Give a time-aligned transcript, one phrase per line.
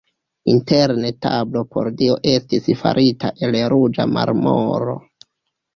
[0.53, 4.99] Interne tablo por Dio estis farita el ruĝa marmoro.